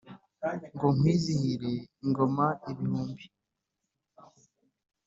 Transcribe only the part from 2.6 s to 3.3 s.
ibihumbi